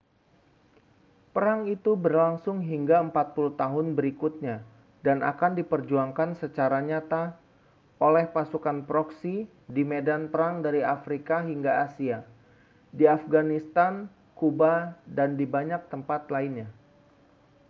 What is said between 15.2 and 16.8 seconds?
di banyak tempat lainnya